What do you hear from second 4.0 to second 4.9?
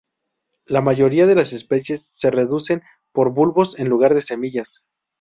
de semillas.